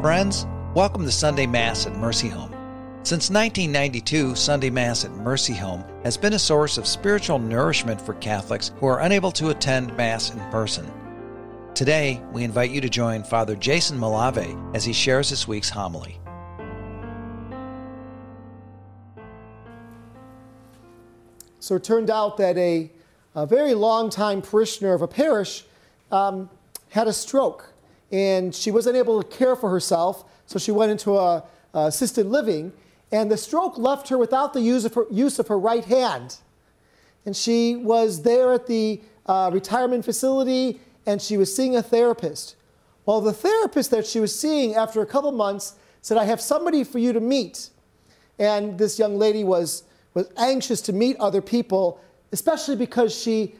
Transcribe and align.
Friends, 0.00 0.46
welcome 0.74 1.04
to 1.04 1.12
Sunday 1.12 1.46
Mass 1.46 1.86
at 1.86 1.94
Mercy 1.94 2.28
Home. 2.28 2.50
Since 3.02 3.28
1992, 3.28 4.34
Sunday 4.34 4.70
Mass 4.70 5.04
at 5.04 5.10
Mercy 5.10 5.52
Home 5.52 5.84
has 6.04 6.16
been 6.16 6.32
a 6.32 6.38
source 6.38 6.78
of 6.78 6.86
spiritual 6.86 7.38
nourishment 7.38 8.00
for 8.00 8.14
Catholics 8.14 8.72
who 8.80 8.86
are 8.86 9.00
unable 9.00 9.30
to 9.32 9.50
attend 9.50 9.94
Mass 9.98 10.30
in 10.30 10.38
person. 10.50 10.90
Today, 11.74 12.22
we 12.32 12.44
invite 12.44 12.70
you 12.70 12.80
to 12.80 12.88
join 12.88 13.22
Father 13.22 13.54
Jason 13.54 13.98
Malave 13.98 14.74
as 14.74 14.86
he 14.86 14.94
shares 14.94 15.28
this 15.28 15.46
week's 15.46 15.68
homily. 15.68 16.18
So 21.58 21.74
it 21.74 21.84
turned 21.84 22.08
out 22.08 22.38
that 22.38 22.56
a, 22.56 22.90
a 23.34 23.44
very 23.44 23.74
long-time 23.74 24.40
parishioner 24.40 24.94
of 24.94 25.02
a 25.02 25.08
parish 25.08 25.62
um, 26.10 26.48
had 26.88 27.06
a 27.06 27.12
stroke, 27.12 27.69
and 28.10 28.54
she 28.54 28.70
wasn't 28.70 28.96
able 28.96 29.22
to 29.22 29.36
care 29.36 29.56
for 29.56 29.70
herself, 29.70 30.24
so 30.46 30.58
she 30.58 30.72
went 30.72 30.90
into 30.90 31.16
a, 31.16 31.44
a 31.74 31.86
assisted 31.86 32.26
living, 32.26 32.72
and 33.12 33.30
the 33.30 33.36
stroke 33.36 33.78
left 33.78 34.08
her 34.08 34.18
without 34.18 34.52
the 34.52 34.60
use 34.60 34.84
of 34.84 34.94
her, 34.94 35.04
use 35.10 35.38
of 35.38 35.48
her 35.48 35.58
right 35.58 35.84
hand. 35.84 36.36
And 37.26 37.36
she 37.36 37.76
was 37.76 38.22
there 38.22 38.52
at 38.52 38.66
the 38.66 39.00
uh, 39.26 39.50
retirement 39.52 40.04
facility, 40.04 40.80
and 41.06 41.20
she 41.20 41.36
was 41.36 41.54
seeing 41.54 41.76
a 41.76 41.82
therapist. 41.82 42.56
Well, 43.06 43.20
the 43.20 43.32
therapist 43.32 43.90
that 43.90 44.06
she 44.06 44.20
was 44.20 44.38
seeing 44.38 44.74
after 44.74 45.02
a 45.02 45.06
couple 45.06 45.32
months 45.32 45.74
said, 46.02 46.16
I 46.16 46.24
have 46.24 46.40
somebody 46.40 46.84
for 46.84 46.98
you 46.98 47.12
to 47.12 47.20
meet. 47.20 47.70
And 48.38 48.78
this 48.78 48.98
young 48.98 49.18
lady 49.18 49.44
was, 49.44 49.84
was 50.14 50.30
anxious 50.36 50.80
to 50.82 50.92
meet 50.92 51.16
other 51.18 51.42
people, 51.42 52.00
especially 52.32 52.76
because 52.76 53.14
she 53.14 53.54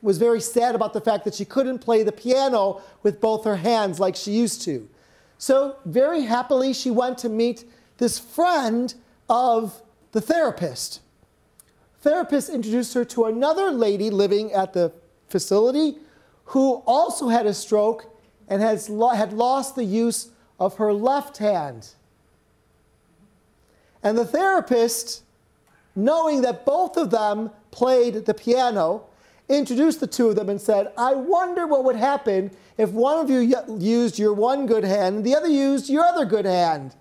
was 0.00 0.18
very 0.18 0.40
sad 0.40 0.74
about 0.74 0.92
the 0.92 1.00
fact 1.00 1.24
that 1.24 1.34
she 1.34 1.44
couldn't 1.44 1.78
play 1.78 2.02
the 2.02 2.12
piano 2.12 2.82
with 3.02 3.20
both 3.20 3.44
her 3.44 3.56
hands 3.56 4.00
like 4.00 4.16
she 4.16 4.32
used 4.32 4.62
to. 4.62 4.88
So, 5.38 5.76
very 5.84 6.22
happily, 6.22 6.72
she 6.72 6.90
went 6.90 7.18
to 7.18 7.28
meet 7.28 7.64
this 7.98 8.18
friend 8.18 8.94
of 9.28 9.82
the 10.12 10.20
therapist. 10.20 11.00
Therapist 12.00 12.48
introduced 12.48 12.94
her 12.94 13.04
to 13.06 13.24
another 13.24 13.70
lady 13.70 14.10
living 14.10 14.52
at 14.52 14.72
the 14.72 14.92
facility 15.28 15.96
who 16.46 16.82
also 16.86 17.28
had 17.28 17.46
a 17.46 17.54
stroke 17.54 18.14
and 18.48 18.60
has 18.60 18.88
lo- 18.88 19.10
had 19.10 19.32
lost 19.32 19.76
the 19.76 19.84
use 19.84 20.28
of 20.58 20.76
her 20.76 20.92
left 20.92 21.38
hand. 21.38 21.88
And 24.02 24.18
the 24.18 24.24
therapist, 24.24 25.22
knowing 25.94 26.42
that 26.42 26.66
both 26.66 26.96
of 26.96 27.10
them 27.10 27.50
played 27.70 28.26
the 28.26 28.34
piano, 28.34 29.04
introduced 29.58 30.00
the 30.00 30.06
two 30.06 30.28
of 30.28 30.36
them 30.36 30.48
and 30.48 30.60
said, 30.60 30.92
I 30.96 31.14
wonder 31.14 31.66
what 31.66 31.84
would 31.84 31.96
happen 31.96 32.50
if 32.78 32.90
one 32.90 33.18
of 33.18 33.30
you 33.30 33.38
used 33.78 34.18
your 34.18 34.32
one 34.32 34.66
good 34.66 34.84
hand 34.84 35.16
and 35.16 35.24
the 35.24 35.34
other 35.34 35.48
used 35.48 35.88
your 35.88 36.04
other 36.04 36.24
good 36.24 36.44
hand. 36.44 36.94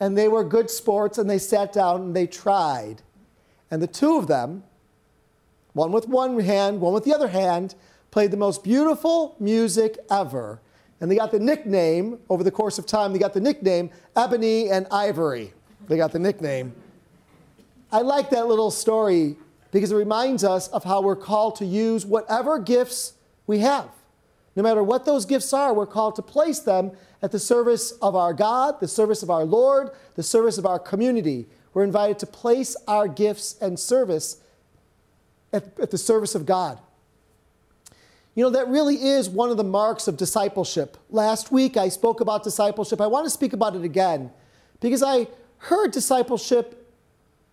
And 0.00 0.16
they 0.16 0.28
were 0.28 0.44
good 0.44 0.70
sports 0.70 1.18
and 1.18 1.28
they 1.28 1.38
sat 1.38 1.72
down 1.72 2.02
and 2.02 2.16
they 2.16 2.26
tried. 2.26 3.02
And 3.70 3.82
the 3.82 3.86
two 3.86 4.16
of 4.16 4.28
them, 4.28 4.62
one 5.72 5.92
with 5.92 6.08
one 6.08 6.38
hand, 6.40 6.80
one 6.80 6.92
with 6.92 7.04
the 7.04 7.14
other 7.14 7.28
hand, 7.28 7.74
played 8.10 8.30
the 8.30 8.36
most 8.36 8.64
beautiful 8.64 9.36
music 9.38 9.98
ever. 10.10 10.60
And 11.00 11.10
they 11.10 11.16
got 11.16 11.30
the 11.30 11.38
nickname, 11.38 12.18
over 12.28 12.42
the 12.42 12.50
course 12.50 12.78
of 12.78 12.86
time, 12.86 13.12
they 13.12 13.18
got 13.18 13.34
the 13.34 13.40
nickname 13.40 13.90
Ebony 14.16 14.70
and 14.70 14.86
Ivory. 14.90 15.52
They 15.88 15.96
got 15.96 16.12
the 16.12 16.18
nickname. 16.18 16.74
I 17.90 18.00
like 18.00 18.30
that 18.30 18.46
little 18.46 18.70
story 18.70 19.36
because 19.70 19.92
it 19.92 19.96
reminds 19.96 20.44
us 20.44 20.68
of 20.68 20.84
how 20.84 21.00
we're 21.00 21.16
called 21.16 21.56
to 21.56 21.64
use 21.64 22.06
whatever 22.06 22.58
gifts 22.58 23.14
we 23.46 23.58
have. 23.60 23.88
No 24.56 24.62
matter 24.62 24.82
what 24.82 25.04
those 25.04 25.24
gifts 25.24 25.52
are, 25.52 25.72
we're 25.72 25.86
called 25.86 26.16
to 26.16 26.22
place 26.22 26.58
them 26.58 26.92
at 27.22 27.32
the 27.32 27.38
service 27.38 27.92
of 28.02 28.16
our 28.16 28.32
God, 28.32 28.80
the 28.80 28.88
service 28.88 29.22
of 29.22 29.30
our 29.30 29.44
Lord, 29.44 29.90
the 30.16 30.22
service 30.22 30.58
of 30.58 30.66
our 30.66 30.78
community. 30.78 31.46
We're 31.74 31.84
invited 31.84 32.18
to 32.20 32.26
place 32.26 32.76
our 32.86 33.06
gifts 33.06 33.56
and 33.60 33.78
service 33.78 34.40
at, 35.52 35.78
at 35.78 35.90
the 35.90 35.98
service 35.98 36.34
of 36.34 36.46
God. 36.46 36.78
You 38.34 38.44
know, 38.44 38.50
that 38.50 38.68
really 38.68 38.96
is 38.96 39.28
one 39.28 39.50
of 39.50 39.56
the 39.56 39.64
marks 39.64 40.06
of 40.06 40.16
discipleship. 40.16 40.96
Last 41.10 41.50
week 41.50 41.76
I 41.76 41.88
spoke 41.88 42.20
about 42.20 42.44
discipleship. 42.44 43.00
I 43.00 43.06
want 43.06 43.26
to 43.26 43.30
speak 43.30 43.52
about 43.52 43.74
it 43.74 43.84
again 43.84 44.30
because 44.80 45.02
I 45.02 45.26
heard 45.58 45.90
discipleship 45.90 46.87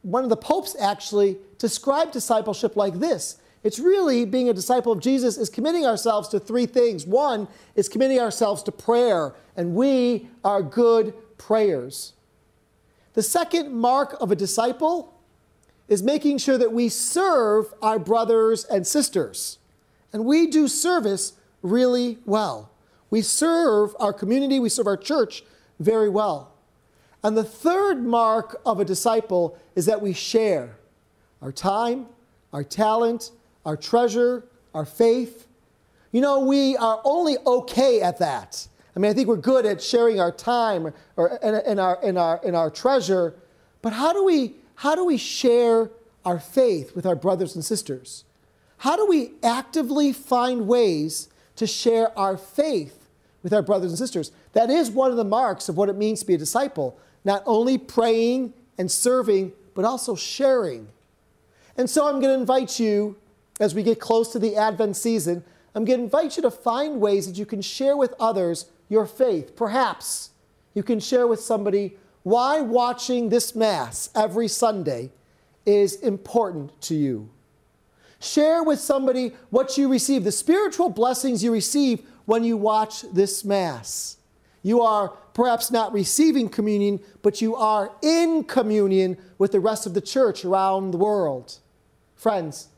one 0.05 0.23
of 0.23 0.29
the 0.29 0.37
popes 0.37 0.75
actually 0.79 1.37
described 1.57 2.11
discipleship 2.11 2.75
like 2.75 2.99
this. 2.99 3.37
It's 3.63 3.79
really 3.79 4.23
being 4.23 4.49
a 4.49 4.53
disciple 4.53 4.91
of 4.91 4.99
Jesus 4.99 5.35
is 5.35 5.49
committing 5.49 5.83
ourselves 5.83 6.27
to 6.29 6.39
three 6.39 6.67
things. 6.67 7.07
One 7.07 7.47
is 7.73 7.89
committing 7.89 8.19
ourselves 8.19 8.61
to 8.63 8.71
prayer, 8.71 9.33
and 9.57 9.73
we 9.73 10.27
are 10.43 10.61
good 10.61 11.15
prayers. 11.39 12.13
The 13.13 13.23
second 13.23 13.73
mark 13.73 14.15
of 14.21 14.31
a 14.31 14.35
disciple 14.35 15.15
is 15.87 16.03
making 16.03 16.37
sure 16.37 16.59
that 16.59 16.71
we 16.71 16.87
serve 16.87 17.73
our 17.81 17.97
brothers 17.97 18.63
and 18.65 18.85
sisters. 18.85 19.57
And 20.13 20.23
we 20.23 20.45
do 20.45 20.67
service 20.67 21.33
really 21.63 22.19
well. 22.25 22.69
We 23.09 23.23
serve 23.23 23.95
our 23.99 24.13
community, 24.13 24.59
we 24.59 24.69
serve 24.69 24.85
our 24.85 24.97
church 24.97 25.43
very 25.79 26.09
well. 26.09 26.54
And 27.25 27.35
the 27.35 27.43
third 27.43 28.05
mark 28.05 28.61
of 28.67 28.79
a 28.79 28.85
disciple 28.85 29.57
is 29.73 29.87
that 29.87 29.99
we 29.99 30.13
share 30.13 30.77
our 31.41 31.51
time, 31.51 32.05
our 32.53 32.63
talent, 32.63 33.31
our 33.65 33.75
treasure, 33.75 34.45
our 34.75 34.85
faith. 34.85 35.47
You 36.11 36.21
know, 36.21 36.41
we 36.41 36.77
are 36.77 37.01
only 37.03 37.37
okay 37.43 37.99
at 37.99 38.19
that. 38.19 38.67
I 38.95 38.99
mean, 38.99 39.09
I 39.09 39.15
think 39.15 39.27
we're 39.27 39.37
good 39.37 39.65
at 39.65 39.81
sharing 39.81 40.19
our 40.19 40.31
time 40.31 40.93
or 41.17 41.39
in, 41.41 41.79
our, 41.79 41.99
in, 42.03 42.15
our, 42.19 42.39
in 42.43 42.53
our 42.53 42.69
treasure, 42.69 43.33
but 43.81 43.91
how 43.91 44.13
do, 44.13 44.23
we, 44.23 44.57
how 44.75 44.93
do 44.93 45.03
we 45.03 45.17
share 45.17 45.89
our 46.25 46.37
faith 46.37 46.95
with 46.95 47.07
our 47.07 47.15
brothers 47.15 47.55
and 47.55 47.65
sisters? 47.65 48.23
How 48.77 48.95
do 48.95 49.07
we 49.07 49.31
actively 49.41 50.13
find 50.13 50.67
ways 50.67 51.29
to 51.55 51.65
share 51.65 52.15
our 52.19 52.37
faith 52.37 53.04
with 53.45 53.53
our 53.53 53.61
brothers 53.61 53.91
and 53.91 53.97
sisters? 53.99 54.31
That 54.53 54.71
is 54.71 54.89
one 54.89 55.11
of 55.11 55.17
the 55.17 55.23
marks 55.23 55.69
of 55.69 55.77
what 55.77 55.87
it 55.87 55.95
means 55.95 56.21
to 56.21 56.25
be 56.25 56.33
a 56.33 56.37
disciple 56.37 56.97
not 57.23 57.43
only 57.45 57.77
praying 57.77 58.53
and 58.77 58.89
serving, 58.89 59.51
but 59.73 59.83
also 59.83 60.15
sharing. 60.15 60.87
And 61.77 61.89
so 61.89 62.07
I'm 62.07 62.21
going 62.21 62.33
to 62.33 62.39
invite 62.39 62.79
you, 62.79 63.17
as 63.59 63.73
we 63.73 63.83
get 63.83 63.99
close 63.99 64.31
to 64.33 64.39
the 64.39 64.55
Advent 64.55 64.95
season, 64.95 65.43
I'm 65.73 65.85
going 65.85 65.99
to 65.99 66.05
invite 66.05 66.37
you 66.37 66.43
to 66.43 66.51
find 66.51 67.01
ways 67.01 67.27
that 67.27 67.37
you 67.37 67.45
can 67.45 67.61
share 67.61 67.97
with 67.97 68.13
others 68.19 68.67
your 68.89 69.05
faith. 69.05 69.55
Perhaps 69.55 70.29
you 70.73 70.83
can 70.83 70.99
share 70.99 71.27
with 71.27 71.39
somebody 71.39 71.97
why 72.23 72.61
watching 72.61 73.29
this 73.29 73.55
Mass 73.55 74.09
every 74.15 74.47
Sunday 74.47 75.11
is 75.65 75.95
important 75.95 76.79
to 76.81 76.95
you. 76.95 77.29
Share 78.19 78.63
with 78.63 78.79
somebody 78.79 79.33
what 79.49 79.77
you 79.77 79.87
receive, 79.87 80.23
the 80.23 80.31
spiritual 80.31 80.89
blessings 80.89 81.43
you 81.43 81.51
receive 81.51 82.07
when 82.25 82.43
you 82.43 82.57
watch 82.57 83.01
this 83.13 83.45
Mass. 83.45 84.17
You 84.63 84.81
are 84.81 85.09
perhaps 85.33 85.69
not 85.69 85.93
receiving 85.93 86.49
communion, 86.49 86.99
but 87.21 87.41
you 87.41 87.55
are 87.55 87.91
in 88.01 88.43
communion 88.43 89.17
with 89.37 89.51
the 89.51 89.59
rest 89.59 89.85
of 89.85 89.93
the 89.93 90.01
church 90.01 90.43
around 90.43 90.91
the 90.91 90.97
world. 90.97 91.59
Friends, 92.15 92.69